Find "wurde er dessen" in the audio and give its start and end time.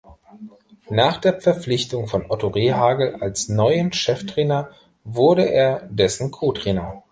5.03-6.31